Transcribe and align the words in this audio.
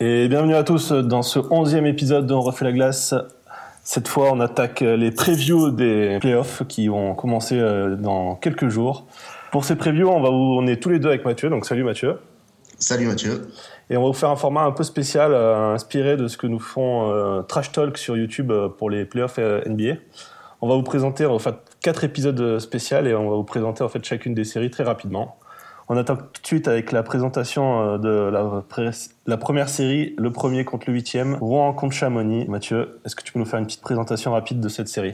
Et 0.00 0.28
bienvenue 0.28 0.54
à 0.54 0.62
tous 0.62 0.92
dans 0.92 1.22
ce 1.22 1.40
onzième 1.50 1.84
épisode 1.84 2.24
de 2.24 2.32
On 2.32 2.40
refait 2.40 2.64
la 2.64 2.70
glace. 2.70 3.16
Cette 3.82 4.06
fois, 4.06 4.30
on 4.32 4.38
attaque 4.38 4.78
les 4.80 5.10
previews 5.10 5.72
des 5.72 6.18
playoffs 6.20 6.62
qui 6.68 6.86
vont 6.86 7.16
commencer 7.16 7.58
euh, 7.58 7.96
dans 7.96 8.36
quelques 8.36 8.68
jours. 8.68 9.08
Pour 9.50 9.64
ces 9.64 9.74
previews, 9.74 10.08
on, 10.08 10.20
va 10.20 10.30
on 10.30 10.68
est 10.68 10.80
tous 10.80 10.90
les 10.90 11.00
deux 11.00 11.08
avec 11.08 11.24
Mathieu, 11.24 11.50
donc 11.50 11.66
salut 11.66 11.82
Mathieu. 11.82 12.18
Salut 12.78 13.06
Mathieu. 13.06 13.48
Et 13.90 13.96
on 13.96 14.02
va 14.02 14.06
vous 14.06 14.12
faire 14.12 14.30
un 14.30 14.36
format 14.36 14.62
un 14.62 14.70
peu 14.70 14.84
spécial, 14.84 15.32
euh, 15.34 15.74
inspiré 15.74 16.16
de 16.16 16.28
ce 16.28 16.36
que 16.36 16.46
nous 16.46 16.60
font 16.60 17.10
euh, 17.10 17.42
Trash 17.42 17.72
Talk 17.72 17.98
sur 17.98 18.16
YouTube 18.16 18.52
pour 18.78 18.90
les 18.90 19.04
playoffs 19.04 19.38
NBA. 19.38 19.94
On 20.60 20.68
va 20.68 20.76
vous 20.76 20.84
présenter 20.84 21.26
en 21.26 21.40
fait 21.40 21.56
quatre 21.82 22.04
épisodes 22.04 22.60
spéciaux 22.60 23.04
et 23.04 23.16
on 23.16 23.28
va 23.28 23.34
vous 23.34 23.42
présenter 23.42 23.82
en 23.82 23.88
fait 23.88 24.04
chacune 24.04 24.32
des 24.32 24.44
séries 24.44 24.70
très 24.70 24.84
rapidement. 24.84 25.40
On 25.90 25.96
attaque 25.96 26.32
tout 26.34 26.42
de 26.42 26.46
suite 26.46 26.68
avec 26.68 26.92
la 26.92 27.02
présentation 27.02 27.94
euh, 27.94 27.98
de 27.98 28.30
la, 29.26 29.36
première 29.38 29.68
série, 29.70 30.14
le 30.18 30.30
premier 30.30 30.66
contre 30.66 30.84
le 30.88 30.92
huitième, 30.92 31.36
Rouen 31.36 31.72
contre 31.72 31.94
Chamonix. 31.94 32.46
Mathieu, 32.46 33.00
est-ce 33.06 33.16
que 33.16 33.22
tu 33.22 33.32
peux 33.32 33.38
nous 33.38 33.46
faire 33.46 33.58
une 33.58 33.64
petite 33.64 33.80
présentation 33.80 34.32
rapide 34.32 34.60
de 34.60 34.68
cette 34.68 34.88
série? 34.88 35.12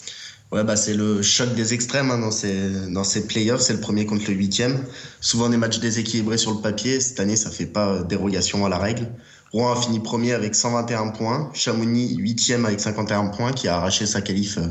Ouais, 0.50 0.64
bah 0.64 0.74
c'est 0.74 0.94
le 0.94 1.22
choc 1.22 1.54
des 1.54 1.74
extrêmes 1.74 2.10
hein, 2.10 2.18
dans 2.18 2.32
ces 2.32 2.90
dans 2.90 3.04
ces 3.04 3.26
playoffs. 3.26 3.60
C'est 3.60 3.72
le 3.72 3.80
premier 3.80 4.04
contre 4.04 4.24
le 4.28 4.34
huitième. 4.34 4.84
Souvent 5.20 5.48
des 5.48 5.56
matchs 5.56 5.78
déséquilibrés 5.78 6.38
sur 6.38 6.52
le 6.52 6.60
papier. 6.60 7.00
Cette 7.00 7.20
année, 7.20 7.36
ça 7.36 7.50
fait 7.50 7.66
pas 7.66 8.02
dérogation 8.02 8.66
à 8.66 8.68
la 8.68 8.78
règle. 8.78 9.06
Rouen 9.52 9.72
a 9.72 9.76
fini 9.76 10.00
premier 10.00 10.32
avec 10.32 10.56
121 10.56 11.10
points. 11.10 11.50
Chamonix 11.54 12.16
huitième 12.16 12.66
avec 12.66 12.80
51 12.80 13.26
points, 13.28 13.52
qui 13.52 13.68
a 13.68 13.76
arraché 13.76 14.06
sa 14.06 14.20
qualif 14.20 14.58
euh, 14.58 14.66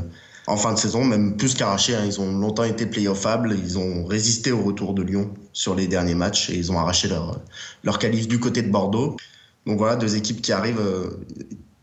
en 0.46 0.56
fin 0.56 0.72
de 0.72 0.78
saison, 0.78 1.04
même 1.04 1.36
plus 1.36 1.54
qu'arraché. 1.54 1.94
Hein. 1.94 2.04
Ils 2.04 2.20
ont 2.20 2.38
longtemps 2.38 2.64
été 2.64 2.86
playoffables. 2.86 3.56
Ils 3.62 3.78
ont 3.78 4.04
résisté 4.04 4.52
au 4.52 4.62
retour 4.62 4.94
de 4.94 5.02
Lyon 5.02 5.30
sur 5.52 5.74
les 5.74 5.86
derniers 5.86 6.14
matchs 6.14 6.50
et 6.50 6.56
ils 6.56 6.70
ont 6.70 6.78
arraché 6.78 7.08
leur, 7.08 7.40
leur 7.82 7.98
qualif 7.98 8.28
du 8.28 8.38
côté 8.38 8.62
de 8.62 8.70
Bordeaux. 8.70 9.16
Donc 9.66 9.78
voilà, 9.78 9.96
deux 9.96 10.16
équipes 10.16 10.42
qui 10.42 10.52
arrivent, 10.52 10.80
euh, 10.80 11.24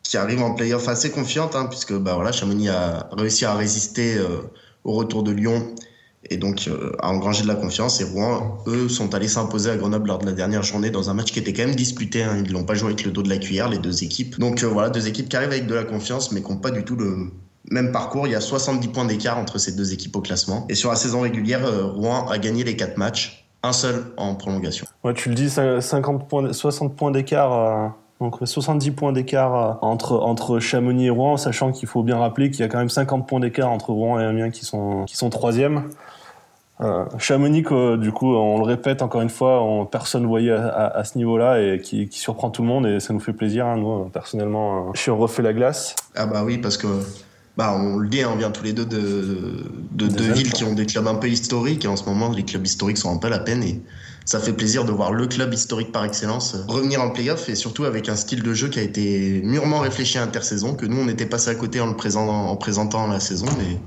qui 0.04 0.18
arrivent 0.18 0.44
en 0.44 0.54
playoff 0.54 0.88
assez 0.88 1.10
confiantes, 1.10 1.56
hein, 1.56 1.66
puisque 1.66 1.94
bah 1.94 2.14
voilà, 2.14 2.32
Chamonix 2.32 2.70
a 2.70 3.10
réussi 3.14 3.46
à 3.46 3.56
résister 3.56 4.18
euh, 4.18 4.42
au 4.84 4.94
retour 4.94 5.24
de 5.24 5.32
Lyon 5.32 5.74
et 6.30 6.38
donc 6.38 6.68
euh, 6.68 6.92
a 7.00 7.10
engrangé 7.10 7.42
de 7.42 7.48
la 7.48 7.56
confiance. 7.56 8.00
Et 8.00 8.04
Rouen, 8.04 8.60
eux, 8.68 8.88
sont 8.88 9.16
allés 9.16 9.28
s'imposer 9.28 9.72
à 9.72 9.78
Grenoble 9.78 10.10
lors 10.10 10.20
de 10.20 10.28
la 10.28 10.34
dernière 10.34 10.62
journée 10.62 10.92
dans 10.92 11.10
un 11.10 11.16
match 11.16 11.32
qui 11.32 11.40
était 11.40 11.54
quand 11.54 11.66
même 11.66 11.76
disputé. 11.76 12.22
Hein. 12.22 12.44
Ils 12.46 12.52
l'ont 12.52 12.66
pas 12.66 12.76
joué 12.76 12.90
avec 12.90 13.04
le 13.04 13.12
dos 13.12 13.24
de 13.24 13.30
la 13.30 13.38
cuillère, 13.38 13.68
les 13.68 13.80
deux 13.80 14.04
équipes. 14.04 14.40
Donc 14.40 14.64
voilà, 14.64 14.92
deux 14.92 15.08
équipes 15.08 15.30
qui 15.30 15.36
arrivent 15.36 15.50
avec 15.50 15.66
de 15.66 15.74
la 15.74 15.84
confiance, 15.84 16.32
mais 16.32 16.44
qui 16.44 16.52
n'ont 16.52 16.58
pas 16.58 16.70
du 16.70 16.84
tout 16.84 16.96
le 16.96 17.32
même 17.70 17.92
parcours, 17.92 18.28
il 18.28 18.32
y 18.32 18.36
a 18.36 18.42
70 18.42 18.88
points 18.88 19.06
d'écart 19.06 19.38
entre 19.38 19.58
ces 19.58 19.74
deux 19.74 19.94
équipes 19.94 20.16
au 20.16 20.22
classement. 20.22 20.66
Et 20.70 20.76
sur 20.76 20.90
la 20.90 20.96
saison 20.96 21.22
régulière, 21.22 21.66
euh, 21.66 21.86
Rouen 21.86 22.28
a 22.28 22.38
gagné 22.38 22.64
les 22.64 22.76
quatre 22.76 22.98
matchs, 22.98 23.46
un 23.64 23.74
seul 23.74 24.06
en 24.18 24.36
prolongation. 24.36 24.88
Ouais, 25.04 25.14
tu 25.14 25.30
le 25.30 25.36
dis, 25.36 25.50
50 25.50 26.28
points, 26.28 26.54
60 26.54 26.96
points 26.96 27.12
d'écart. 27.12 27.54
Euh, 27.54 27.88
donc 28.20 28.38
70 28.44 28.92
points 28.92 29.14
d'écart 29.14 29.56
euh, 29.56 29.74
entre, 29.82 30.14
entre 30.14 30.60
Chamonix 30.60 31.08
et 31.08 31.10
Rouen, 31.10 31.38
sachant 31.38 31.72
qu'il 31.72 31.88
faut 31.88 32.04
bien 32.04 32.18
rappeler 32.18 32.52
qu'il 32.52 32.60
y 32.62 32.64
a 32.64 32.68
quand 32.68 32.78
même 32.78 32.90
50 32.90 33.28
points 33.28 33.40
d'écart 33.40 33.70
entre 33.70 33.92
Rouen 33.92 34.20
et 34.20 34.24
Amiens 34.24 34.50
qui 34.50 34.66
sont, 34.66 35.06
qui 35.06 35.16
sont 35.16 35.30
troisième. 35.30 35.90
Chamonix, 37.20 37.62
du 38.00 38.12
coup, 38.12 38.34
on 38.34 38.58
le 38.58 38.64
répète 38.64 39.04
encore 39.04 39.22
une 39.22 39.30
fois, 39.30 39.62
on, 39.62 39.86
personne 39.86 40.24
ne 40.24 40.28
voyait 40.28 40.50
à, 40.50 41.04
ce 41.04 41.16
niveau-là 41.16 41.62
et 41.62 41.80
qui, 41.80 42.10
surprend 42.10 42.50
tout 42.50 42.64
le 42.64 42.68
monde 42.68 42.88
et 42.88 43.00
ça 43.00 43.14
nous 43.14 43.20
fait 43.20 43.34
plaisir. 43.34 43.68
Hein, 43.68 43.78
nous, 43.78 44.06
personnellement, 44.06 44.92
je 44.96 45.00
suis 45.00 45.12
refait 45.12 45.44
la 45.44 45.54
glace. 45.54 45.96
Ah 46.16 46.26
bah 46.26 46.42
oui, 46.44 46.58
parce 46.58 46.78
que 46.78 46.88
bah, 47.58 47.76
on 47.78 47.98
le 47.98 48.08
dit, 48.08 48.24
on 48.26 48.36
vient 48.36 48.52
tous 48.52 48.64
les 48.64 48.74
deux 48.74 48.86
de, 48.86 49.66
de 49.92 50.08
deux 50.08 50.32
villes 50.32 50.54
qui 50.54 50.64
ont 50.64 50.74
des 50.74 50.86
clubs 50.86 51.08
un 51.08 51.16
peu 51.16 51.30
historiques. 51.30 51.86
Et 51.86 51.88
en 51.88 51.96
ce 51.96 52.06
moment, 52.06 52.30
les 52.30 52.44
clubs 52.44 52.66
historiques 52.66 52.98
sont 52.98 53.14
un 53.14 53.18
peu 53.18 53.28
à 53.28 53.32
la 53.32 53.40
peine. 53.40 53.64
Et 53.64 53.82
ça 54.26 54.40
fait 54.40 54.54
plaisir 54.54 54.86
de 54.86 54.92
voir 54.92 55.12
le 55.12 55.28
club 55.28 55.54
historique 55.54 55.92
par 55.92 56.06
excellence 56.06 56.56
revenir 56.68 57.02
en 57.02 57.10
playoff 57.10 57.50
et 57.50 57.56
surtout 57.56 57.86
avec 57.86 58.08
un 58.08 58.16
style 58.16 58.44
de 58.44 58.54
jeu 58.54 58.70
qui 58.70 58.80
a 58.80 58.84
été 58.84 59.42
mûrement 59.44 59.80
réfléchi 59.80 60.18
à 60.18 60.24
intersaison, 60.24 60.76
que 60.76 60.86
nous, 60.86 60.98
on 61.02 61.08
était 61.08 61.26
passé 61.26 61.50
à 61.50 61.56
côté 61.56 61.82
en 61.82 61.88
le 61.88 61.96
présentant, 61.96 62.48
en 62.50 62.56
présentant 62.56 63.08
la 63.08 63.20
saison. 63.20 63.48
Mais 63.58 63.80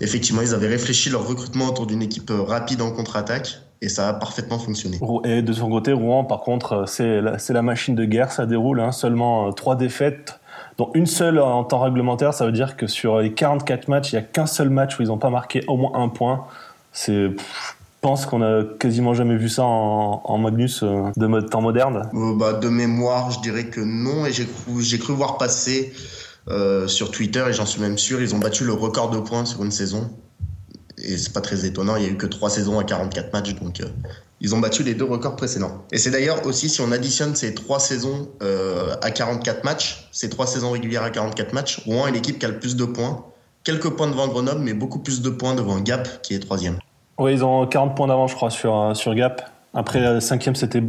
effectivement, 0.00 0.42
ils 0.42 0.54
avaient 0.54 0.68
réfléchi 0.68 1.08
leur 1.08 1.26
recrutement 1.26 1.68
autour 1.68 1.86
d'une 1.86 2.02
équipe 2.02 2.30
rapide 2.30 2.82
en 2.82 2.90
contre-attaque. 2.90 3.60
Et 3.82 3.88
ça 3.88 4.10
a 4.10 4.12
parfaitement 4.12 4.58
fonctionné. 4.58 5.00
Et 5.24 5.40
de 5.40 5.52
son 5.54 5.70
côté, 5.70 5.94
Rouen, 5.94 6.24
par 6.24 6.40
contre, 6.40 6.84
c'est 6.86 7.22
la, 7.22 7.38
la, 7.48 7.62
machine 7.62 7.94
de 7.94 8.04
guerre, 8.04 8.30
ça 8.30 8.44
déroule. 8.44 8.78
Hein, 8.78 8.92
seulement 8.92 9.48
euh, 9.48 9.52
trois 9.52 9.74
défaites, 9.74 10.38
dont 10.80 10.90
une 10.94 11.04
seule 11.04 11.38
en 11.38 11.62
temps 11.62 11.80
réglementaire, 11.80 12.32
ça 12.32 12.46
veut 12.46 12.52
dire 12.52 12.74
que 12.74 12.86
sur 12.86 13.18
les 13.18 13.34
44 13.34 13.88
matchs, 13.88 14.12
il 14.12 14.14
n'y 14.14 14.20
a 14.20 14.22
qu'un 14.22 14.46
seul 14.46 14.70
match 14.70 14.98
où 14.98 15.02
ils 15.02 15.08
n'ont 15.08 15.18
pas 15.18 15.28
marqué 15.28 15.62
au 15.68 15.76
moins 15.76 15.92
un 15.92 16.08
point. 16.08 16.46
Je 17.06 17.32
pense 18.00 18.24
qu'on 18.24 18.40
a 18.40 18.64
quasiment 18.78 19.12
jamais 19.12 19.36
vu 19.36 19.50
ça 19.50 19.62
en, 19.62 20.38
Magnus 20.38 20.82
euh, 20.82 21.10
de 21.18 21.26
mode 21.26 21.50
temps 21.50 21.60
moderne. 21.60 22.08
Euh, 22.14 22.34
bah, 22.34 22.54
de 22.54 22.70
mémoire, 22.70 23.30
je 23.30 23.40
dirais 23.40 23.66
que 23.66 23.82
non, 23.82 24.24
et 24.24 24.32
j'ai 24.32 24.98
cru, 24.98 25.12
voir 25.12 25.36
passer 25.36 25.92
euh, 26.48 26.88
sur 26.88 27.10
Twitter, 27.10 27.44
et 27.46 27.52
j'en 27.52 27.66
suis 27.66 27.82
même 27.82 27.98
sûr, 27.98 28.22
ils 28.22 28.34
ont 28.34 28.38
battu 28.38 28.64
le 28.64 28.72
record 28.72 29.10
de 29.10 29.18
points 29.18 29.44
sur 29.44 29.62
une 29.62 29.72
saison. 29.72 30.10
Et 30.96 31.18
c'est 31.18 31.34
pas 31.34 31.42
très 31.42 31.66
étonnant, 31.66 31.96
il 31.96 32.04
y 32.04 32.06
a 32.06 32.08
eu 32.08 32.16
que 32.16 32.26
trois 32.26 32.48
saisons 32.48 32.78
à 32.78 32.84
44 32.84 33.34
matchs, 33.34 33.54
donc 33.56 33.82
ils 34.40 34.54
ont 34.54 34.58
battu 34.58 34.82
les 34.82 34.94
deux 34.94 35.04
records 35.04 35.36
précédents. 35.36 35.84
Et 35.92 35.98
c'est 35.98 36.10
d'ailleurs 36.10 36.46
aussi, 36.46 36.68
si 36.68 36.80
on 36.80 36.92
additionne 36.92 37.34
ces 37.34 37.54
trois 37.54 37.78
saisons 37.78 38.28
euh, 38.42 38.94
à 39.02 39.10
44 39.10 39.64
matchs, 39.64 40.08
ces 40.12 40.30
trois 40.30 40.46
saisons 40.46 40.70
régulières 40.70 41.02
à 41.02 41.10
44 41.10 41.52
matchs, 41.52 41.82
Rouen 41.84 42.06
est 42.06 42.12
l'équipe 42.12 42.38
qui 42.38 42.46
a 42.46 42.48
le 42.48 42.58
plus 42.58 42.76
de 42.76 42.84
points. 42.84 43.26
Quelques 43.64 43.90
points 43.90 44.08
devant 44.08 44.28
Grenoble, 44.28 44.60
mais 44.60 44.72
beaucoup 44.72 45.00
plus 45.00 45.20
de 45.20 45.28
points 45.28 45.54
devant 45.54 45.78
Gap, 45.80 46.22
qui 46.22 46.34
est 46.34 46.38
troisième. 46.38 46.78
Oui, 47.18 47.34
ils 47.34 47.44
ont 47.44 47.66
40 47.66 47.94
points 47.94 48.06
d'avance, 48.06 48.30
je 48.30 48.36
crois, 48.36 48.50
sur, 48.50 48.74
euh, 48.74 48.94
sur 48.94 49.14
Gap. 49.14 49.42
Après, 49.74 50.00
euh, 50.00 50.18
cinquième, 50.20 50.56
c'était, 50.56 50.82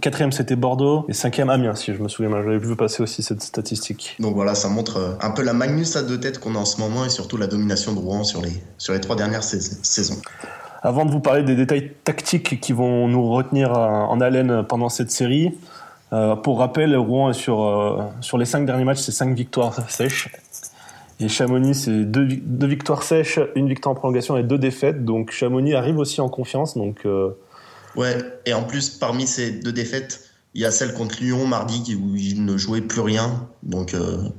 quatrième, 0.00 0.32
c'était 0.32 0.56
Bordeaux 0.56 1.04
et 1.08 1.12
cinquième 1.12 1.50
Amiens, 1.50 1.74
si 1.74 1.94
je 1.94 2.02
me 2.02 2.08
souviens. 2.08 2.30
J'avais 2.42 2.58
vu 2.58 2.74
passer 2.74 3.02
aussi 3.02 3.22
cette 3.22 3.42
statistique. 3.42 4.16
Donc 4.18 4.34
voilà, 4.34 4.54
ça 4.54 4.68
montre 4.68 5.18
un 5.20 5.30
peu 5.30 5.42
la 5.42 5.52
Magnus 5.52 5.94
à 5.94 6.02
deux 6.02 6.18
têtes 6.18 6.40
qu'on 6.40 6.56
a 6.56 6.58
en 6.58 6.64
ce 6.64 6.80
moment 6.80 7.04
et 7.04 7.10
surtout 7.10 7.36
la 7.36 7.46
domination 7.46 7.92
de 7.92 7.98
Rouen 7.98 8.24
sur 8.24 8.40
les, 8.40 8.60
sur 8.78 8.94
les 8.94 9.00
trois 9.00 9.14
dernières 9.14 9.44
saisons. 9.44 10.20
Avant 10.84 11.06
de 11.06 11.10
vous 11.10 11.20
parler 11.20 11.42
des 11.42 11.56
détails 11.56 11.92
tactiques 12.04 12.60
qui 12.60 12.74
vont 12.74 13.08
nous 13.08 13.26
retenir 13.30 13.72
euh, 13.72 13.88
en 13.88 14.20
haleine 14.20 14.62
pendant 14.64 14.90
cette 14.90 15.10
série, 15.10 15.56
euh, 16.12 16.36
pour 16.36 16.58
rappel, 16.58 16.94
Rouen 16.94 17.30
est 17.30 17.32
sur, 17.32 17.64
euh, 17.64 18.02
sur 18.20 18.36
les 18.36 18.44
cinq 18.44 18.66
derniers 18.66 18.84
matchs, 18.84 18.98
c'est 18.98 19.10
cinq 19.10 19.34
victoires 19.34 19.90
sèches. 19.90 20.28
Et 21.20 21.28
Chamonix, 21.28 21.74
c'est 21.74 22.04
deux, 22.04 22.66
victoires 22.66 23.02
sèches, 23.02 23.40
une 23.54 23.66
victoire 23.66 23.92
en 23.92 23.94
prolongation 23.94 24.36
et 24.36 24.42
deux 24.42 24.58
défaites. 24.58 25.06
Donc 25.06 25.30
Chamonix 25.30 25.74
arrive 25.74 25.96
aussi 25.98 26.20
en 26.20 26.28
confiance. 26.28 26.76
Donc, 26.76 27.06
Ouais, 27.96 28.18
et 28.44 28.52
en 28.52 28.64
plus, 28.64 28.90
parmi 28.90 29.26
ces 29.26 29.52
deux 29.52 29.72
défaites, 29.72 30.28
il 30.52 30.60
y 30.60 30.64
a 30.66 30.72
celle 30.72 30.92
contre 30.92 31.22
Lyon 31.22 31.46
mardi 31.46 31.94
où 31.94 32.16
il 32.16 32.44
ne 32.44 32.56
jouait 32.56 32.80
plus 32.80 33.00
rien. 33.00 33.46
Donc 33.62 33.94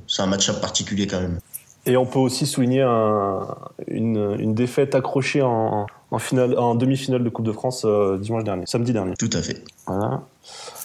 c'est 0.06 0.22
un 0.22 0.26
match 0.26 0.52
particulier 0.60 1.06
quand 1.06 1.20
même. 1.20 1.38
Et 1.86 1.96
on 1.96 2.04
peut 2.04 2.18
aussi 2.18 2.46
souligner 2.46 2.82
une, 3.88 4.36
une, 4.38 4.54
défaite 4.54 4.94
accrochée 4.94 5.40
en, 5.40 5.86
en, 6.10 6.18
finale, 6.18 6.58
en 6.58 6.74
demi-finale 6.74 7.24
de 7.24 7.28
Coupe 7.28 7.46
de 7.46 7.52
France 7.52 7.82
euh, 7.84 8.18
dimanche 8.18 8.44
dernier, 8.44 8.64
samedi 8.66 8.92
dernier. 8.92 9.14
Tout 9.18 9.30
à 9.32 9.42
fait. 9.42 9.64
Voilà. 9.86 10.22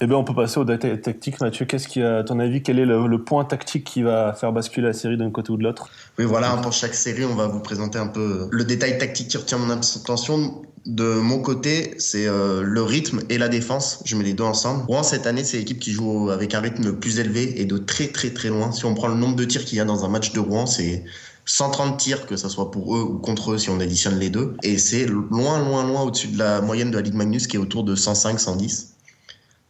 Eh 0.01 0.07
bien, 0.07 0.17
on 0.17 0.23
peut 0.23 0.33
passer 0.33 0.59
aux 0.59 0.65
détails 0.65 0.99
tactiques. 0.99 1.39
Mathieu, 1.39 1.65
qu'est-ce 1.65 1.87
qui, 1.87 2.01
à 2.01 2.23
ton 2.23 2.39
avis, 2.39 2.63
quel 2.63 2.79
est 2.79 2.85
le, 2.85 3.23
point 3.23 3.45
tactique 3.45 3.83
qui 3.83 4.01
va 4.01 4.33
faire 4.33 4.51
basculer 4.51 4.87
la 4.87 4.93
série 4.93 5.17
d'un 5.17 5.29
côté 5.29 5.51
ou 5.51 5.57
de 5.57 5.63
l'autre? 5.63 5.89
Oui, 6.17 6.25
voilà, 6.25 6.57
pour 6.57 6.73
chaque 6.73 6.95
série, 6.95 7.25
on 7.25 7.35
va 7.35 7.47
vous 7.47 7.59
présenter 7.59 7.99
un 7.99 8.07
peu 8.07 8.47
le 8.51 8.63
détail 8.63 8.97
tactique 8.97 9.27
qui 9.27 9.37
retient 9.37 9.59
mon 9.59 9.69
attention. 9.69 10.63
De 10.87 11.13
mon 11.13 11.39
côté, 11.39 11.93
c'est 11.99 12.25
euh, 12.25 12.63
le 12.63 12.81
rythme 12.81 13.21
et 13.29 13.37
la 13.37 13.49
défense. 13.49 14.01
Je 14.03 14.15
mets 14.15 14.23
les 14.23 14.33
deux 14.33 14.43
ensemble. 14.43 14.85
Rouen, 14.87 15.03
cette 15.03 15.27
année, 15.27 15.43
c'est 15.43 15.57
l'équipe 15.57 15.79
qui 15.79 15.91
joue 15.91 16.31
avec 16.31 16.55
un 16.55 16.59
rythme 16.59 16.93
plus 16.93 17.19
élevé 17.19 17.61
et 17.61 17.65
de 17.65 17.77
très 17.77 18.07
très 18.07 18.31
très 18.31 18.49
loin. 18.49 18.71
Si 18.71 18.85
on 18.85 18.95
prend 18.95 19.07
le 19.07 19.13
nombre 19.13 19.35
de 19.35 19.43
tirs 19.43 19.63
qu'il 19.63 19.77
y 19.77 19.81
a 19.81 19.85
dans 19.85 20.03
un 20.05 20.09
match 20.09 20.33
de 20.33 20.39
Rouen, 20.39 20.65
c'est 20.65 21.03
130 21.51 21.97
tirs, 21.97 22.25
que 22.27 22.37
ce 22.37 22.47
soit 22.47 22.71
pour 22.71 22.95
eux 22.95 23.01
ou 23.01 23.17
contre 23.17 23.51
eux 23.51 23.57
si 23.57 23.69
on 23.69 23.79
additionne 23.81 24.17
les 24.17 24.29
deux. 24.29 24.55
Et 24.63 24.77
c'est 24.77 25.05
loin, 25.05 25.59
loin, 25.59 25.85
loin 25.85 26.03
au-dessus 26.03 26.29
de 26.29 26.37
la 26.37 26.61
moyenne 26.61 26.91
de 26.91 26.95
la 26.95 27.01
Ligue 27.01 27.13
Magnus 27.13 27.45
qui 27.45 27.57
est 27.57 27.59
autour 27.59 27.83
de 27.83 27.93
105, 27.93 28.39
110. 28.39 28.93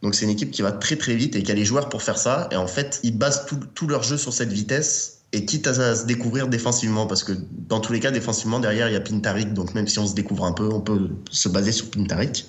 Donc 0.00 0.14
c'est 0.14 0.24
une 0.24 0.30
équipe 0.30 0.52
qui 0.52 0.62
va 0.62 0.70
très 0.70 0.94
très 0.94 1.16
vite 1.16 1.34
et 1.34 1.42
qui 1.42 1.50
a 1.50 1.54
les 1.56 1.64
joueurs 1.64 1.88
pour 1.88 2.02
faire 2.02 2.18
ça. 2.18 2.48
Et 2.52 2.56
en 2.56 2.68
fait, 2.68 3.00
ils 3.02 3.18
basent 3.18 3.46
tout, 3.74 3.88
leur 3.88 4.04
jeu 4.04 4.16
sur 4.16 4.32
cette 4.32 4.52
vitesse 4.52 5.22
et 5.32 5.44
quitte 5.44 5.66
à, 5.66 5.96
se 5.96 6.06
découvrir 6.06 6.46
défensivement, 6.46 7.06
parce 7.08 7.24
que 7.24 7.32
dans 7.50 7.80
tous 7.80 7.92
les 7.92 7.98
cas, 7.98 8.12
défensivement, 8.12 8.60
derrière, 8.60 8.88
il 8.88 8.92
y 8.92 8.96
a 8.96 9.00
Pintarik, 9.00 9.52
donc 9.52 9.74
même 9.74 9.88
si 9.88 9.98
on 9.98 10.06
se 10.06 10.14
découvre 10.14 10.44
un 10.44 10.52
peu, 10.52 10.68
on 10.72 10.80
peut 10.80 11.08
se 11.32 11.48
baser 11.48 11.72
sur 11.72 11.90
Pintarik. 11.90 12.46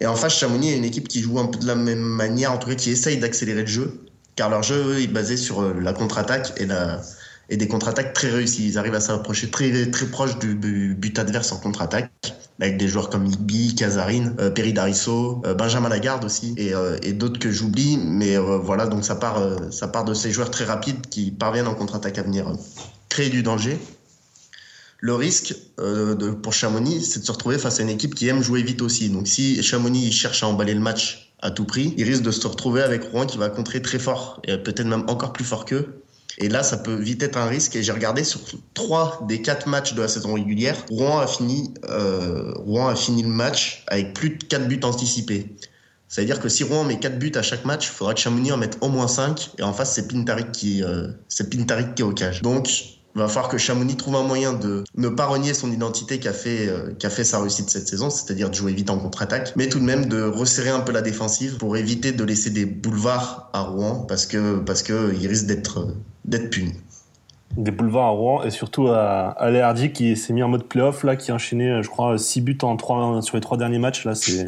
Et 0.00 0.06
en 0.06 0.16
face, 0.16 0.34
Chamonix 0.34 0.70
est 0.70 0.76
une 0.76 0.84
équipe 0.84 1.08
qui 1.08 1.22
joue 1.22 1.38
un 1.38 1.46
peu 1.46 1.58
de 1.58 1.66
la 1.66 1.76
même 1.76 2.00
manière, 2.00 2.52
en 2.52 2.58
tout 2.58 2.68
cas 2.68 2.74
qui 2.74 2.90
essaye 2.90 3.18
d'accélérer 3.18 3.62
le 3.62 3.68
jeu, 3.68 4.04
car 4.36 4.50
leur 4.50 4.62
jeu 4.62 4.76
eux, 4.76 5.00
est 5.00 5.06
basé 5.06 5.38
sur 5.38 5.62
euh, 5.62 5.74
la 5.80 5.94
contre-attaque 5.94 6.52
et, 6.58 6.66
la, 6.66 7.00
et 7.50 7.56
des 7.56 7.68
contre-attaques 7.68 8.14
très 8.14 8.30
réussies. 8.30 8.68
Ils 8.68 8.78
arrivent 8.78 8.94
à 8.94 9.00
s'approcher 9.00 9.50
très, 9.50 9.90
très 9.90 10.06
proche 10.06 10.38
du 10.38 10.94
but 10.94 11.18
adverse 11.18 11.52
en 11.52 11.58
contre-attaque 11.58 12.10
avec 12.60 12.76
des 12.76 12.88
joueurs 12.88 13.08
comme 13.08 13.26
Igby, 13.26 13.74
Kazarine, 13.74 14.34
euh, 14.38 14.50
Perry 14.50 14.72
Darisso, 14.72 15.40
euh, 15.46 15.54
Benjamin 15.54 15.88
Lagarde 15.88 16.24
aussi, 16.24 16.54
et, 16.58 16.74
euh, 16.74 16.98
et 17.02 17.12
d'autres 17.12 17.38
que 17.38 17.50
j'oublie. 17.50 17.96
Mais 17.96 18.36
voilà, 18.36 18.86
donc 18.86 19.04
ça 19.04 19.16
part, 19.16 19.40
ça 19.70 19.88
part 19.88 20.04
de 20.04 20.14
ces 20.14 20.30
joueurs 20.30 20.50
très 20.50 20.64
rapides 20.64 21.06
qui 21.08 21.30
parviennent 21.30 21.66
en 21.66 21.74
contre-attaque 21.74 22.18
à 22.18 22.22
venir 22.22 22.52
créer 23.08 23.30
du 23.30 23.42
danger. 23.42 23.78
Le 25.02 25.14
risque 25.14 25.54
de, 25.78 26.30
pour 26.30 26.52
Chamonix, 26.52 27.00
c'est 27.02 27.20
de 27.20 27.24
se 27.24 27.32
retrouver 27.32 27.58
face 27.58 27.80
à 27.80 27.82
une 27.82 27.88
équipe 27.88 28.14
qui 28.14 28.28
aime 28.28 28.42
jouer 28.42 28.62
vite 28.62 28.82
aussi. 28.82 29.08
Donc 29.08 29.26
si 29.26 29.62
Chamonix 29.62 30.12
cherche 30.12 30.42
à 30.42 30.46
emballer 30.46 30.74
le 30.74 30.80
match 30.80 31.32
à 31.40 31.50
tout 31.50 31.64
prix, 31.64 31.94
ils 31.96 32.04
risquent 32.04 32.22
de 32.22 32.30
se 32.30 32.46
retrouver 32.46 32.82
avec 32.82 33.04
Rouen 33.04 33.24
qui 33.24 33.38
va 33.38 33.48
contrer 33.48 33.80
très 33.80 33.98
fort 33.98 34.42
et 34.44 34.58
peut-être 34.58 34.86
même 34.86 35.04
encore 35.08 35.32
plus 35.32 35.44
fort 35.44 35.64
qu'eux. 35.64 35.99
Et 36.38 36.48
là, 36.48 36.62
ça 36.62 36.76
peut 36.76 36.94
vite 36.94 37.22
être 37.22 37.36
un 37.36 37.46
risque. 37.46 37.76
Et 37.76 37.82
j'ai 37.82 37.92
regardé 37.92 38.24
sur 38.24 38.40
trois 38.74 39.24
des 39.28 39.42
quatre 39.42 39.66
matchs 39.66 39.94
de 39.94 40.02
la 40.02 40.08
saison 40.08 40.34
régulière, 40.34 40.76
Rouen 40.90 41.18
a 41.18 41.26
fini, 41.26 41.74
euh, 41.88 42.52
Rouen 42.56 42.88
a 42.88 42.96
fini 42.96 43.22
le 43.22 43.28
match 43.28 43.84
avec 43.88 44.14
plus 44.14 44.30
de 44.30 44.44
quatre 44.44 44.68
buts 44.68 44.80
anticipés. 44.82 45.56
C'est-à-dire 46.10 46.40
que 46.40 46.48
si 46.48 46.64
Rouen 46.64 46.82
met 46.82 46.98
4 46.98 47.20
buts 47.20 47.30
à 47.36 47.42
chaque 47.42 47.64
match, 47.64 47.86
il 47.86 47.90
faudra 47.90 48.14
que 48.14 48.20
Chamonix 48.20 48.50
en 48.50 48.56
mette 48.56 48.78
au 48.80 48.88
moins 48.88 49.06
5. 49.06 49.52
Et 49.58 49.62
en 49.62 49.72
face, 49.72 49.94
c'est 49.94 50.08
Pintarik 50.08 50.50
qui, 50.50 50.82
euh, 50.82 51.06
c'est 51.28 51.48
Pintarik 51.48 51.94
qui 51.94 52.02
est 52.02 52.04
au 52.04 52.12
cage. 52.12 52.42
Donc, 52.42 52.68
il 53.14 53.20
va 53.20 53.28
falloir 53.28 53.48
que 53.48 53.58
Chamonix 53.58 53.96
trouve 53.96 54.16
un 54.16 54.22
moyen 54.22 54.52
de 54.52 54.84
ne 54.96 55.08
pas 55.08 55.26
renier 55.26 55.52
son 55.52 55.72
identité 55.72 56.20
qui 56.20 56.28
a 56.28 56.32
fait, 56.32 56.68
euh, 56.68 56.94
qui 56.98 57.06
a 57.06 57.10
fait 57.10 57.24
sa 57.24 57.40
réussite 57.40 57.68
cette 57.68 57.88
saison, 57.88 58.08
c'est-à-dire 58.08 58.50
de 58.50 58.54
jouer 58.54 58.72
vite 58.72 58.90
en 58.90 58.98
contre-attaque, 58.98 59.52
mais 59.56 59.68
tout 59.68 59.80
de 59.80 59.84
même 59.84 60.06
de 60.06 60.22
resserrer 60.22 60.70
un 60.70 60.80
peu 60.80 60.92
la 60.92 61.02
défensive 61.02 61.56
pour 61.58 61.76
éviter 61.76 62.12
de 62.12 62.22
laisser 62.22 62.50
des 62.50 62.66
boulevards 62.66 63.50
à 63.52 63.62
Rouen 63.62 64.04
parce 64.08 64.26
que, 64.26 64.58
parce 64.58 64.82
que 64.82 65.14
il 65.20 65.26
risque 65.26 65.46
d'être, 65.46 65.88
d'être 66.24 66.50
puni 66.50 66.72
des 67.56 67.72
boulevards 67.72 68.06
à 68.06 68.10
Rouen 68.10 68.42
et 68.44 68.50
surtout 68.50 68.86
à, 68.86 69.30
à 69.36 69.74
qui 69.88 70.16
s'est 70.16 70.32
mis 70.32 70.44
en 70.44 70.48
mode 70.48 70.66
playoff 70.66 71.02
là 71.02 71.16
qui 71.16 71.32
a 71.32 71.34
enchaîné 71.34 71.82
je 71.82 71.88
crois 71.88 72.16
6 72.16 72.42
buts 72.42 72.58
en 72.62 72.76
3 72.76 73.22
sur 73.22 73.36
les 73.36 73.40
trois 73.40 73.58
derniers 73.58 73.80
matchs 73.80 74.04
là 74.04 74.14
c'est 74.14 74.46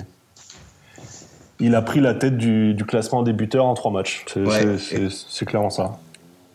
il 1.62 1.74
a 1.74 1.82
pris 1.82 2.00
la 2.00 2.14
tête 2.14 2.36
du, 2.36 2.76
classement 2.86 3.22
des 3.22 3.32
buteurs 3.32 3.64
en 3.64 3.74
trois 3.74 3.92
matchs. 3.92 4.24
C'est 4.26 5.44
clairement 5.46 5.70
ça. 5.70 5.98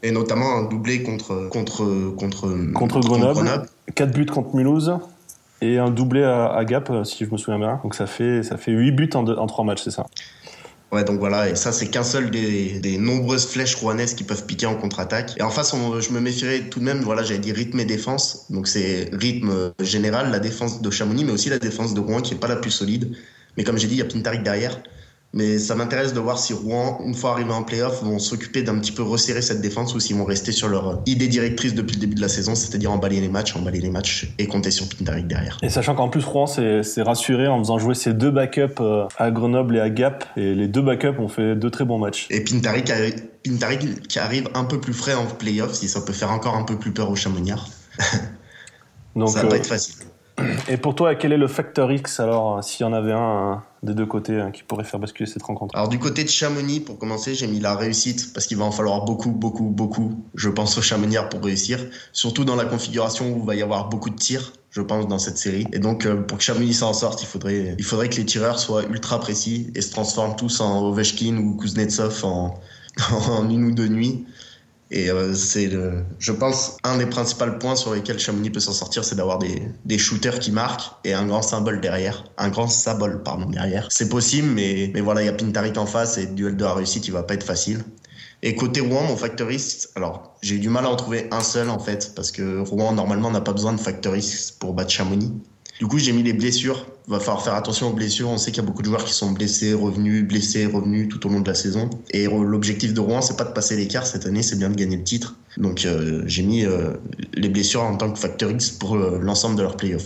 Et 0.08 0.12
notamment 0.12 0.56
un 0.56 0.64
doublé 0.64 1.04
contre, 1.04 1.50
contre, 1.50 2.14
contre, 2.16 2.48
contre 2.74 3.00
Grenoble, 3.02 3.46
4 3.94 4.12
buts 4.14 4.26
contre 4.26 4.56
Mulhouse 4.56 4.94
et 5.62 5.80
un 5.80 5.90
doublé 5.90 6.24
à, 6.24 6.64
Gap, 6.64 6.90
si 7.04 7.26
je 7.26 7.30
me 7.30 7.36
souviens 7.36 7.60
bien. 7.60 7.82
Donc 7.84 7.94
ça 7.94 8.08
fait, 8.08 8.42
ça 8.42 8.56
fait 8.56 8.72
8 8.72 8.92
buts 8.92 9.10
en, 9.16 9.28
en 9.28 9.48
3 9.48 9.66
matchs, 9.66 9.82
c'est 9.84 9.92
ça. 9.92 10.06
Ouais, 10.94 11.04
donc 11.04 11.20
voilà, 11.20 11.50
et 11.50 11.56
ça, 11.56 11.74
c'est 11.74 11.88
qu'un 11.88 12.04
seul 12.04 12.32
des, 12.32 12.98
nombreuses 12.98 13.46
flèches 13.46 13.76
rouennaises 13.76 14.14
qui 14.14 14.24
peuvent 14.24 14.46
piquer 14.46 14.66
en 14.66 14.76
contre-attaque. 14.76 15.34
Et 15.38 15.42
en 15.42 15.50
face, 15.50 15.76
je 15.76 16.14
me 16.14 16.22
méfierais 16.22 16.62
tout 16.70 16.80
de 16.80 16.86
même, 16.86 17.02
voilà, 17.02 17.24
j'avais 17.24 17.40
dit 17.40 17.52
rythme 17.52 17.82
et 17.82 17.86
défense. 17.86 18.46
Donc 18.50 18.70
c'est 18.70 19.10
rythme 19.12 19.74
général, 19.82 20.32
la 20.32 20.40
défense 20.40 20.82
de 20.82 20.90
Chamonix, 20.90 21.26
mais 21.26 21.34
aussi 21.34 21.50
la 21.50 21.60
défense 21.60 21.94
de 21.94 22.00
Rouen 22.00 22.22
qui 22.22 22.36
est 22.36 22.38
pas 22.38 22.48
la 22.48 22.56
plus 22.56 22.72
solide. 22.72 23.14
Mais 23.58 23.66
comme 23.66 23.78
j'ai 23.78 23.88
dit, 23.88 23.96
il 23.96 24.00
y 24.00 24.02
a 24.02 24.06
Pintarik 24.06 24.44
derrière. 24.44 24.80
Mais 25.38 25.60
ça 25.60 25.76
m'intéresse 25.76 26.16
de 26.16 26.20
voir 26.20 26.40
si 26.40 26.52
Rouen, 26.52 27.00
une 27.06 27.14
fois 27.14 27.34
arrivé 27.34 27.52
en 27.52 27.62
playoff, 27.62 28.02
vont 28.02 28.18
s'occuper 28.18 28.64
d'un 28.64 28.80
petit 28.80 28.92
peu 28.92 29.04
resserrer 29.04 29.44
cette 29.44 29.62
défense 29.62 29.94
ou 29.94 30.00
s'ils 30.00 30.16
vont 30.16 30.26
rester 30.26 30.52
sur 30.52 30.68
leur 30.68 31.04
idée 31.06 31.28
directrice 31.28 31.76
depuis 31.76 31.94
le 31.94 32.00
début 32.00 32.16
de 32.16 32.22
la 32.22 32.28
saison, 32.28 32.56
c'est-à-dire 32.56 32.92
emballer 32.92 33.22
les 33.22 33.30
matchs, 33.30 33.56
emballer 33.56 33.80
les 33.80 33.92
matchs 33.92 34.34
et 34.40 34.48
compter 34.48 34.72
sur 34.72 34.90
Pintarik 34.90 35.28
derrière. 35.28 35.60
Et 35.62 35.70
sachant 35.70 35.94
qu'en 35.94 36.10
plus 36.10 36.26
Rouen 36.26 36.48
s'est 36.48 37.02
rassuré 37.04 37.48
en 37.48 37.60
faisant 37.60 37.78
jouer 37.78 37.94
ses 37.94 38.14
deux 38.14 38.32
backups 38.32 38.82
euh, 38.82 39.06
à 39.20 39.30
Grenoble 39.30 39.78
et 39.78 39.80
à 39.80 39.92
Gap, 39.92 40.26
et 40.38 40.56
les 40.56 40.68
deux 40.68 40.82
backups 40.82 41.20
ont 41.20 41.28
fait 41.28 41.56
deux 41.56 41.70
très 41.70 41.86
bons 41.86 42.00
matchs. 42.00 42.26
Et 42.32 42.44
Pintarik, 42.44 42.92
Pintarik 43.46 44.08
qui 44.08 44.18
arrive 44.18 44.50
un 44.56 44.64
peu 44.64 44.82
plus 44.82 44.94
frais 44.94 45.14
en 45.14 45.28
playoff, 45.28 45.76
si 45.76 45.88
ça 45.88 46.02
peut 46.02 46.14
faire 46.14 46.32
encore 46.32 46.56
un 46.56 46.64
peu 46.64 46.80
plus 46.80 46.94
peur 46.94 47.12
aux 47.12 47.16
Chamonniards. 47.16 47.70
Donc, 49.16 49.30
ça 49.30 49.44
va 49.44 49.50
pas 49.50 49.54
euh, 49.54 49.58
être 49.60 49.68
facile. 49.68 49.98
Et 50.70 50.78
pour 50.78 50.96
toi, 50.96 51.16
quel 51.16 51.32
est 51.32 51.38
le 51.38 51.48
facteur 51.48 51.92
X 51.92 52.20
alors, 52.20 52.64
s'il 52.64 52.86
y 52.86 52.90
en 52.90 52.94
avait 52.94 53.14
un 53.14 53.64
des 53.82 53.94
deux 53.94 54.06
côtés 54.06 54.40
hein, 54.40 54.52
qui 54.52 54.64
pourrait 54.64 54.84
faire 54.84 55.00
basculer 55.00 55.28
cette 55.28 55.44
rencontre? 55.44 55.76
Alors 55.76 55.88
du 55.88 55.98
côté 55.98 56.24
de 56.24 56.30
Chamonix, 56.30 56.80
pour 56.80 57.00
commencer, 57.00 57.34
j'ai 57.34 57.48
mis 57.48 57.60
la 57.60 57.76
réussite 57.76 58.34
parce 58.34 58.46
qu'il 58.46 58.58
va 58.58 58.66
en 58.66 58.72
falloir 58.72 59.04
beaucoup, 59.06 59.32
beaucoup, 59.32 59.70
beaucoup, 59.70 60.24
je 60.36 60.50
pense, 60.50 60.78
aux 60.78 60.82
Chamonnières 60.82 61.30
pour 61.30 61.44
réussir. 61.44 61.80
Surtout 62.14 62.46
dans 62.46 62.56
la 62.56 62.66
configuration 62.66 63.32
où 63.34 63.40
il 63.40 63.46
va 63.46 63.56
y 63.56 63.62
avoir 63.64 63.90
beaucoup 63.90 64.10
de 64.10 64.16
tirs, 64.16 64.54
je 64.70 64.82
pense, 64.82 65.08
dans 65.08 65.20
cette 65.20 65.38
série. 65.38 65.66
Et 65.74 65.80
donc, 65.80 66.06
euh, 66.06 66.18
pour 66.18 66.38
que 66.38 66.44
Chamonix 66.44 66.74
s'en 66.74 66.94
sorte, 66.94 67.24
il 67.24 67.28
faudrait, 67.28 67.76
il 67.78 67.84
faudrait 67.84 68.10
que 68.10 68.18
les 68.18 68.26
tireurs 68.26 68.60
soient 68.60 68.84
ultra 68.84 69.20
précis 69.20 69.72
et 69.74 69.82
se 69.82 69.92
transforment 69.92 70.36
tous 70.36 70.62
en 70.62 70.86
Ovechkin 70.88 71.38
ou 71.38 71.58
Kuznetsov 71.58 72.24
en 72.26 72.60
une 73.50 73.66
ou 73.66 73.72
deux 73.72 73.88
nuits. 73.88 74.26
Et 74.90 75.10
euh, 75.10 75.34
c'est, 75.34 75.70
je 76.20 76.32
pense, 76.32 76.78
un 76.84 76.98
des 76.98 77.06
principaux 77.06 77.52
points 77.60 77.76
sur 77.76 77.94
lesquels 77.94 78.20
Chamonix 78.20 78.50
peut 78.50 78.60
s'en 78.60 78.72
sortir, 78.72 79.04
c'est 79.04 79.16
d'avoir 79.16 79.40
des, 79.40 79.98
shooters 79.98 80.40
qui 80.40 80.52
marquent 80.52 80.92
et 81.04 81.14
un 81.14 81.26
grand 81.26 81.42
symbole 81.42 81.82
derrière. 81.82 82.24
Un 82.38 82.50
grand 82.50 82.68
symbole, 82.68 83.22
pardon, 83.24 83.50
derrière. 83.50 83.88
C'est 83.92 84.10
possible, 84.10 84.48
mais, 84.48 84.90
mais 84.94 85.02
voilà, 85.02 85.24
il 85.24 85.26
y 85.26 85.30
a 85.30 85.34
Pintarik 85.34 85.78
en 85.78 85.86
face 85.86 86.18
et 86.18 86.26
duel 86.26 86.56
de 86.56 86.64
la 86.64 86.74
réussite, 86.74 87.08
il 87.08 87.12
va 87.12 87.24
pas 87.24 87.34
être 87.34 87.44
facile. 87.44 87.84
Et 88.44 88.56
côté 88.56 88.82
Rouen, 88.82 89.04
mon 89.04 89.18
factoriste, 89.18 89.92
alors 89.96 90.38
j'ai 90.42 90.56
eu 90.56 90.60
du 90.60 90.70
mal 90.70 90.86
à 90.86 90.90
en 90.90 90.96
trouver 90.96 91.28
un 91.32 91.42
seul 91.42 91.70
en 91.70 91.80
fait, 91.80 92.14
parce 92.16 92.32
que 92.32 92.60
Rouen 92.60 92.94
normalement 92.94 93.32
n'a 93.32 93.42
pas 93.42 93.54
besoin 93.54 93.74
de 93.74 93.80
factoriste 93.80 94.60
pour 94.60 94.74
battre 94.74 94.92
Chamonix. 94.92 95.34
Du 95.80 95.86
coup, 95.86 96.00
j'ai 96.00 96.12
mis 96.12 96.24
les 96.24 96.34
blessures. 96.34 96.88
Il 97.08 97.12
va 97.12 97.20
falloir 97.20 97.44
faire 97.44 97.54
attention 97.54 97.90
aux 97.90 97.94
blessures. 97.94 98.30
On 98.30 98.38
sait 98.38 98.52
qu'il 98.52 98.62
y 98.62 98.66
a 98.66 98.68
beaucoup 98.68 98.82
de 98.82 98.88
joueurs 98.88 99.06
qui 99.06 99.14
sont 99.14 99.32
blessés, 99.32 99.74
revenus, 99.74 100.28
blessés, 100.28 100.66
revenus 100.66 101.08
tout 101.08 101.26
au 101.28 101.30
long 101.30 101.42
de 101.42 101.48
la 101.48 101.54
saison. 101.54 101.90
Et 102.12 102.26
l'objectif 102.26 102.94
de 102.94 103.00
Rouen, 103.00 103.22
c'est 103.22 103.38
pas 103.38 103.44
de 103.44 103.54
passer 103.54 103.78
l'écart 103.78 104.06
cette 104.08 104.26
année, 104.26 104.42
c'est 104.42 104.58
bien 104.58 104.70
de 104.70 104.76
gagner 104.76 104.98
le 104.98 105.04
titre. 105.04 105.36
Donc, 105.58 105.86
euh, 105.86 106.24
j'ai 106.26 106.44
mis 106.44 106.66
euh, 106.66 106.94
les 107.34 107.50
blessures 107.50 107.84
en 107.84 107.96
tant 107.96 108.12
que 108.12 108.18
facteur 108.18 108.52
X 108.52 108.72
pour 108.72 108.96
euh, 108.96 109.20
l'ensemble 109.22 109.56
de 109.56 109.62
leur 109.62 109.78
playoff. 109.78 110.04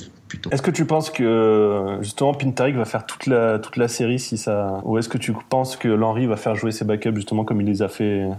Est-ce 0.52 0.62
que 0.62 0.72
tu 0.72 0.86
penses 0.86 1.10
que 1.10 1.98
justement 2.02 2.34
Pintarik 2.34 2.76
va 2.76 2.86
faire 2.86 3.06
toute 3.06 3.26
la, 3.26 3.60
toute 3.60 3.76
la 3.76 3.90
série 3.90 4.18
si 4.18 4.38
ça 4.38 4.80
ou 4.86 4.98
est-ce 4.98 5.10
que 5.10 5.18
tu 5.18 5.34
penses 5.50 5.76
que 5.76 5.90
Lenry 5.90 6.26
va 6.26 6.38
faire 6.38 6.56
jouer 6.56 6.72
ses 6.72 6.86
backups 6.86 7.16
justement 7.16 7.44
comme 7.44 7.60
il 7.60 7.68
les 7.68 7.82
a 7.82 7.90
fait 7.90 8.30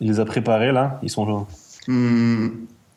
il 0.00 0.08
les 0.08 0.18
a 0.18 0.24
préparés 0.24 0.72
là? 0.72 0.98
Ils 1.04 1.10
sont 1.10 1.46
hmm, 1.86 2.48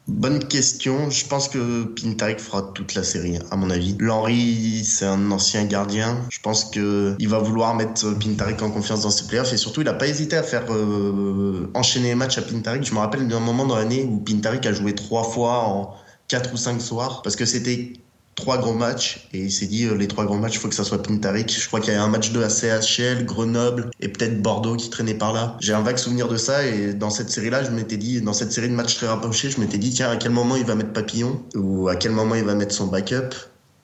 Bonne 0.10 0.40
question. 0.48 1.12
Je 1.12 1.26
pense 1.28 1.48
que 1.48 1.84
Pintarik 1.84 2.40
fera 2.40 2.64
toute 2.74 2.96
la 2.96 3.04
série, 3.04 3.38
à 3.52 3.56
mon 3.56 3.70
avis. 3.70 3.96
L'Henri, 4.00 4.84
c'est 4.84 5.06
un 5.06 5.30
ancien 5.30 5.66
gardien. 5.66 6.26
Je 6.30 6.40
pense 6.40 6.66
que 6.66 7.16
il 7.20 7.30
va 7.30 7.38
vouloir 7.38 7.76
mettre 7.76 8.18
Pintarik 8.18 8.60
en 8.64 8.72
confiance 8.72 9.04
dans 9.04 9.12
ses 9.12 9.28
playoffs 9.28 9.54
et 9.54 9.58
surtout, 9.58 9.82
il 9.82 9.86
n'a 9.86 9.94
pas 9.94 10.08
hésité 10.08 10.36
à 10.36 10.44
faire 10.44 10.66
euh, 10.72 11.70
enchaîner 11.76 12.10
les 12.10 12.16
matchs 12.16 12.40
à 12.40 12.42
Pintarik. 12.42 12.84
Je 12.84 12.94
me 12.94 13.00
rappelle 13.00 13.28
d'un 13.28 13.40
moment 13.40 13.68
dans 13.68 13.78
l'année 13.78 14.04
où 14.04 14.20
Pintarik 14.20 14.66
a 14.66 14.74
joué 14.74 14.96
trois 14.96 15.24
fois 15.24 15.64
en 15.66 15.94
quatre 16.28 16.54
ou 16.54 16.58
cinq 16.58 16.82
soirs 16.82 17.22
parce 17.22 17.36
que 17.36 17.46
c'était 17.46 17.94
trois 18.40 18.58
gros 18.58 18.74
matchs 18.74 19.28
et 19.34 19.40
il 19.40 19.52
s'est 19.52 19.68
dit 19.68 19.86
euh, 19.86 19.96
les 19.96 20.08
trois 20.08 20.26
grands 20.26 20.38
matchs, 20.38 20.56
il 20.56 20.60
faut 20.60 20.70
que 20.70 20.76
ça 20.76 20.86
soit 20.86 21.04
Pintarik. 21.04 21.52
Je 21.52 21.68
crois 21.68 21.82
qu'il 21.82 21.94
y 21.94 21.96
a 21.96 22.02
un 22.02 22.08
match 22.08 22.32
de 22.32 22.42
CHL, 22.42 23.26
Grenoble 23.26 23.92
et 24.00 24.08
peut-être 24.08 24.42
Bordeaux 24.42 24.78
qui 24.78 24.90
traînait 24.90 25.14
par 25.14 25.34
là. 25.34 25.58
J'ai 25.60 25.74
un 25.74 25.82
vague 25.82 25.98
souvenir 25.98 26.30
de 26.30 26.38
ça 26.38 26.66
et 26.66 26.94
dans 26.94 27.10
cette 27.10 27.30
série-là, 27.30 27.64
je 27.64 27.72
m'étais 27.72 27.98
dit, 27.98 28.22
dans 28.22 28.34
cette 28.34 28.54
série 28.54 28.70
de 28.70 28.74
matchs 28.74 28.96
très 28.96 29.08
rapprochés, 29.08 29.50
je 29.50 29.60
m'étais 29.60 29.78
dit 29.78 29.92
tiens 29.92 30.10
à 30.10 30.16
quel 30.16 30.32
moment 30.32 30.56
il 30.56 30.66
va 30.66 30.76
mettre 30.76 30.94
Papillon 30.94 31.42
ou 31.54 31.90
à 31.90 31.98
quel 31.98 32.14
moment 32.14 32.36
il 32.36 32.46
va 32.46 32.56
mettre 32.56 32.74
son 32.74 32.88
backup? 32.88 33.36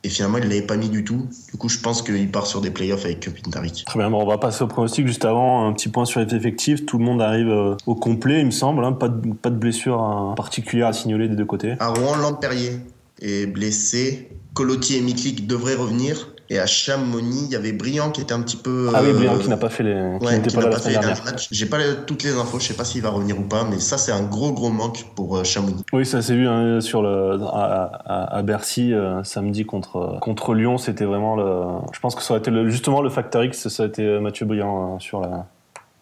Et 0.06 0.10
finalement, 0.10 0.38
il 0.38 0.44
ne 0.44 0.50
l'avait 0.50 0.62
pas 0.62 0.78
mis 0.78 0.90
du 0.90 1.04
tout. 1.04 1.28
Du 1.52 1.58
coup, 1.58 1.68
je 1.68 1.80
pense 1.80 2.04
qu'il 2.04 2.30
part 2.30 2.46
sur 2.46 2.62
des 2.62 2.70
playoffs 2.70 3.06
avec 3.06 3.28
Pintarik. 3.42 3.86
Très 3.88 3.98
bien, 3.98 4.14
on 4.14 4.24
va 4.24 4.38
passer 4.38 4.64
au 4.64 4.68
pronostic 4.68 5.08
juste 5.08 5.26
avant. 5.26 5.68
Un 5.68 5.74
petit 5.74 5.90
point 5.90 6.06
sur 6.06 6.20
les 6.20 6.36
effectifs. 6.36 6.86
Tout 6.86 7.00
le 7.00 7.06
monde 7.06 7.24
arrive 7.24 7.50
euh, 7.50 7.76
au 7.88 7.96
complet, 7.96 8.42
il 8.42 8.46
me 8.46 8.52
semble. 8.52 8.86
Hein. 8.86 8.92
Pas, 8.92 9.10
de, 9.10 9.34
pas 9.34 9.50
de 9.50 9.56
blessure 9.56 10.00
hein, 10.00 10.36
particulière 10.38 10.90
à 10.90 10.94
signaler 10.94 11.28
des 11.28 11.36
deux 11.36 11.46
côtés. 11.46 11.74
À 11.80 11.88
Rouen, 11.88 12.18
Lampérier 12.18 12.82
est 13.20 13.48
blessé. 13.48 14.30
Colotier 14.56 14.98
et 15.00 15.02
Miklik 15.02 15.46
devraient 15.46 15.76
revenir. 15.76 16.30
Et 16.50 16.60
à 16.60 16.68
Chamonix, 16.68 17.46
il 17.46 17.52
y 17.52 17.56
avait 17.56 17.72
Briand 17.72 18.12
qui 18.12 18.22
était 18.22 18.34
un 18.34 18.42
petit 18.42 18.56
peu. 18.56 18.92
Ah 18.94 19.02
oui, 19.04 19.14
Briand 19.14 19.38
qui 19.40 19.50
n'a 19.50 19.58
pas 19.58 19.70
fait 19.70 19.84
les. 19.84 19.96
Ouais, 20.22 20.42
qui, 20.42 20.56
pas, 20.56 20.68
pas 20.68 20.78
fait 20.78 20.92
les 20.92 20.98
matchs. 20.98 21.48
J'ai 21.52 21.66
pas 21.66 21.80
toutes 22.06 22.24
les 22.24 22.38
infos, 22.38 22.60
je 22.60 22.68
sais 22.68 22.74
pas 22.76 22.86
s'il 22.86 23.02
va 23.02 23.10
revenir 23.10 23.40
ou 23.40 23.44
pas, 23.44 23.64
mais 23.64 23.80
ça, 23.80 23.98
c'est 23.98 24.12
un 24.12 24.22
gros, 24.22 24.54
gros 24.54 24.70
manque 24.70 25.08
pour 25.16 25.38
euh, 25.38 25.44
Chamonix. 25.44 25.84
Oui, 25.92 26.06
ça 26.06 26.22
s'est 26.22 26.36
vu 26.36 26.48
hein, 26.48 26.82
sur 26.82 27.02
le, 27.02 27.40
à, 27.44 28.42
Bercy 28.44 28.94
euh, 28.94 29.24
samedi 29.24 29.66
contre, 29.66 30.20
contre 30.22 30.54
Lyon. 30.54 30.78
C'était 30.78 31.06
vraiment 31.06 31.36
le. 31.36 31.82
Je 31.92 32.00
pense 32.00 32.14
que 32.14 32.22
ça 32.22 32.34
aurait 32.34 32.42
été 32.42 32.52
le, 32.52 32.70
justement 32.70 33.02
le 33.02 33.10
facteur 33.10 33.44
X, 33.44 33.68
ça 33.68 33.84
a 33.84 33.86
été 33.88 34.04
euh, 34.04 34.20
Mathieu 34.20 34.46
Briand 34.46 35.00
sur 35.00 35.22
la, 35.22 35.48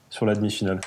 sur 0.09 0.25
la 0.25 0.35
demi-finale. 0.35 0.81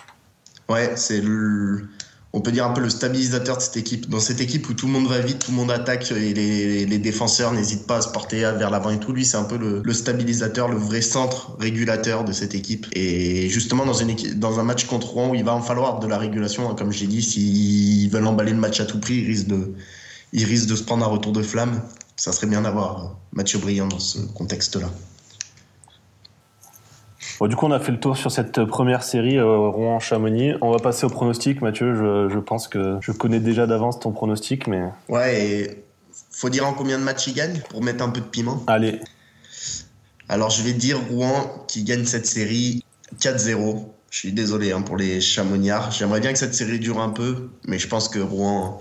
Ouais, 0.68 0.92
c'est 0.96 1.22
le 1.22 1.88
on 2.36 2.42
peut 2.42 2.52
dire 2.52 2.66
un 2.66 2.70
peu 2.70 2.82
le 2.82 2.90
stabilisateur 2.90 3.56
de 3.56 3.62
cette 3.62 3.78
équipe. 3.78 4.10
Dans 4.10 4.20
cette 4.20 4.42
équipe 4.42 4.68
où 4.68 4.74
tout 4.74 4.84
le 4.84 4.92
monde 4.92 5.06
va 5.06 5.20
vite, 5.20 5.38
tout 5.38 5.52
le 5.52 5.56
monde 5.56 5.70
attaque 5.70 6.12
et 6.12 6.34
les, 6.34 6.98
défenseurs 6.98 7.50
n'hésitent 7.50 7.86
pas 7.86 7.96
à 7.96 8.00
se 8.02 8.08
porter 8.08 8.40
vers 8.40 8.68
l'avant 8.68 8.90
et 8.90 9.00
tout, 9.00 9.14
lui 9.14 9.24
c'est 9.24 9.38
un 9.38 9.44
peu 9.44 9.56
le, 9.56 9.92
stabilisateur, 9.94 10.68
le 10.68 10.76
vrai 10.76 11.00
centre 11.00 11.56
régulateur 11.58 12.24
de 12.24 12.32
cette 12.32 12.54
équipe. 12.54 12.88
Et 12.92 13.48
justement 13.48 13.86
dans, 13.86 14.60
un 14.60 14.62
match 14.64 14.84
contre 14.84 15.06
Rouen 15.12 15.30
où 15.30 15.34
il 15.34 15.44
va 15.44 15.54
en 15.54 15.62
falloir 15.62 15.98
de 15.98 16.06
la 16.06 16.18
régulation, 16.18 16.70
hein, 16.70 16.74
comme 16.76 16.92
j'ai 16.92 17.06
dit, 17.06 17.22
s'ils 17.22 18.10
veulent 18.10 18.26
emballer 18.26 18.52
le 18.52 18.58
match 18.58 18.80
à 18.80 18.84
tout 18.84 19.00
prix, 19.00 19.14
ils 19.14 19.26
risquent 19.26 19.48
de, 19.48 19.72
ils 20.34 20.44
risquent 20.44 20.68
de 20.68 20.76
se 20.76 20.82
prendre 20.82 21.06
un 21.06 21.08
retour 21.08 21.32
de 21.32 21.42
flamme. 21.42 21.80
Ça 22.16 22.32
serait 22.32 22.48
bien 22.48 22.60
d'avoir 22.60 23.16
Mathieu 23.32 23.58
Briand 23.58 23.88
dans 23.88 23.98
ce 23.98 24.18
contexte-là 24.18 24.90
du 27.42 27.56
coup, 27.56 27.66
on 27.66 27.72
a 27.72 27.80
fait 27.80 27.92
le 27.92 28.00
tour 28.00 28.16
sur 28.16 28.30
cette 28.30 28.64
première 28.64 29.02
série 29.02 29.36
euh, 29.36 29.68
Rouen-Chamonix. 29.68 30.54
On 30.62 30.70
va 30.70 30.78
passer 30.78 31.04
au 31.04 31.10
pronostic, 31.10 31.60
Mathieu. 31.60 31.94
Je, 31.94 32.38
pense 32.38 32.68
que 32.68 32.98
je 33.00 33.12
connais 33.12 33.40
déjà 33.40 33.66
d'avance 33.66 34.00
ton 34.00 34.12
pronostic, 34.12 34.66
mais. 34.66 34.82
Ouais, 35.08 35.42
et 35.42 35.84
faut 36.30 36.48
dire 36.48 36.66
en 36.66 36.72
combien 36.72 36.98
de 36.98 37.04
matchs 37.04 37.26
il 37.26 37.34
gagne 37.34 37.60
pour 37.68 37.82
mettre 37.82 38.02
un 38.02 38.10
peu 38.10 38.20
de 38.20 38.26
piment. 38.26 38.62
Allez. 38.66 39.00
Alors, 40.28 40.50
je 40.50 40.62
vais 40.62 40.72
dire 40.72 40.98
Rouen 41.10 41.64
qui 41.68 41.84
gagne 41.84 42.04
cette 42.04 42.26
série 42.26 42.84
4-0. 43.20 43.86
Je 44.10 44.18
suis 44.18 44.32
désolé 44.32 44.72
hein, 44.72 44.82
pour 44.82 44.96
les 44.96 45.20
Chamoniards. 45.20 45.90
J'aimerais 45.90 46.20
bien 46.20 46.32
que 46.32 46.38
cette 46.38 46.54
série 46.54 46.78
dure 46.78 47.00
un 47.00 47.10
peu, 47.10 47.50
mais 47.66 47.78
je 47.78 47.86
pense 47.88 48.08
que 48.08 48.18
Rouen 48.18 48.80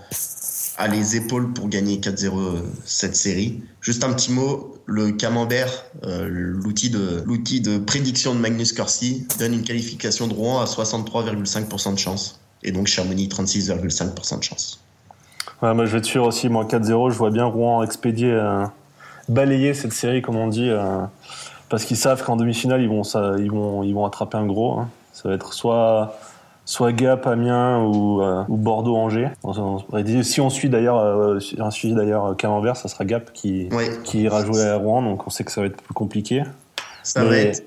a 0.77 0.87
les 0.87 1.15
épaules 1.15 1.53
pour 1.53 1.69
gagner 1.69 1.97
4-0 1.97 2.61
cette 2.83 3.15
série. 3.15 3.63
Juste 3.81 4.03
un 4.03 4.13
petit 4.13 4.31
mot, 4.31 4.75
le 4.85 5.11
camembert, 5.11 5.85
euh, 6.03 6.27
l'outil 6.27 6.89
de 6.89 7.23
l'outil 7.25 7.61
de 7.61 7.77
prédiction 7.77 8.35
de 8.35 8.39
Magnus 8.39 8.73
Corsi 8.73 9.27
donne 9.39 9.53
une 9.53 9.63
qualification 9.63 10.27
de 10.27 10.33
Rouen 10.33 10.61
à 10.61 10.65
63,5% 10.65 11.93
de 11.93 11.99
chance 11.99 12.39
et 12.63 12.71
donc 12.71 12.87
Chamonix 12.87 13.27
36,5% 13.27 14.39
de 14.39 14.43
chance. 14.43 14.81
Moi 15.61 15.85
je 15.85 15.91
vais 15.91 16.01
te 16.01 16.07
suivre 16.07 16.27
aussi, 16.27 16.49
moi 16.49 16.65
4-0, 16.65 17.11
je 17.11 17.17
vois 17.17 17.31
bien 17.31 17.45
Rouen 17.45 17.81
expédier, 17.81 18.31
euh, 18.31 18.65
balayer 19.29 19.73
cette 19.73 19.93
série 19.93 20.21
comme 20.21 20.35
on 20.35 20.47
dit, 20.47 20.69
euh, 20.69 21.01
parce 21.69 21.85
qu'ils 21.85 21.97
savent 21.97 22.23
qu'en 22.23 22.35
demi-finale 22.35 22.81
ils 22.81 22.89
vont, 22.89 23.03
ils 23.37 23.49
vont, 23.49 23.83
ils 23.83 23.93
vont 23.93 24.05
attraper 24.05 24.37
un 24.37 24.45
gros. 24.45 24.79
Hein. 24.79 24.89
Ça 25.13 25.29
va 25.29 25.35
être 25.35 25.53
soit 25.53 26.19
soit 26.65 26.91
Gap, 26.91 27.27
Amiens 27.27 27.83
ou, 27.83 28.21
euh, 28.21 28.43
ou 28.49 28.57
Bordeaux, 28.57 28.95
Angers. 28.95 29.29
Si 30.23 30.41
on 30.41 30.49
suit 30.49 30.69
d'ailleurs, 30.69 30.97
euh, 30.97 31.39
on 31.59 31.71
suit 31.71 31.93
d'ailleurs 31.93 32.35
Camembert, 32.35 32.75
ça 32.75 32.89
sera 32.89 33.05
Gap 33.05 33.31
qui 33.33 33.69
qui 34.03 34.23
ira 34.23 34.45
jouer 34.45 34.63
à 34.63 34.77
Rouen, 34.77 35.01
donc 35.03 35.25
on 35.27 35.29
sait 35.29 35.43
que 35.43 35.51
ça 35.51 35.61
va 35.61 35.67
être 35.67 35.81
plus 35.81 35.93
compliqué. 35.93 36.43
Ça 37.03 37.23
va 37.23 37.37
être 37.37 37.63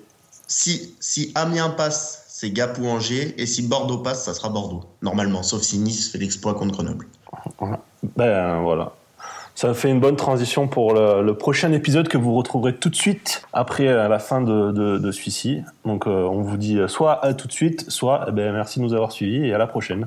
si 0.48 0.94
si 0.98 1.32
Amiens 1.34 1.70
passe, 1.70 2.24
c'est 2.28 2.50
Gap 2.50 2.78
ou 2.78 2.86
Angers, 2.86 3.34
et 3.40 3.46
si 3.46 3.62
Bordeaux 3.62 3.98
passe, 3.98 4.24
ça 4.24 4.34
sera 4.34 4.48
Bordeaux 4.48 4.84
normalement, 5.02 5.42
sauf 5.42 5.62
si 5.62 5.78
Nice 5.78 6.10
fait 6.10 6.18
l'exploit 6.18 6.54
contre 6.54 6.72
Grenoble. 6.72 7.06
Ben 8.16 8.60
voilà. 8.62 8.92
Ça 9.58 9.74
fait 9.74 9.90
une 9.90 9.98
bonne 9.98 10.14
transition 10.14 10.68
pour 10.68 10.94
le, 10.94 11.32
prochain 11.32 11.72
épisode 11.72 12.06
que 12.06 12.16
vous 12.16 12.32
retrouverez 12.32 12.76
tout 12.76 12.90
de 12.90 12.94
suite 12.94 13.42
après 13.52 13.88
euh, 13.88 14.06
la 14.06 14.20
fin 14.20 14.40
de, 14.40 15.10
celui-ci. 15.10 15.64
Donc 15.84 16.06
euh, 16.06 16.22
on 16.22 16.42
vous 16.42 16.56
dit 16.56 16.78
soit 16.86 17.24
à 17.24 17.34
tout 17.34 17.48
de 17.48 17.52
suite, 17.52 17.90
soit 17.90 18.26
eh 18.28 18.30
ben, 18.30 18.52
merci 18.52 18.78
de 18.78 18.84
nous 18.84 18.94
avoir 18.94 19.10
suivis 19.10 19.48
et 19.48 19.52
à 19.52 19.58
la 19.58 19.66
prochaine. 19.66 20.06